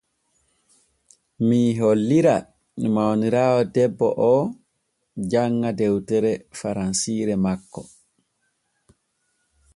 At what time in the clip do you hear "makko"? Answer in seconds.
7.43-7.81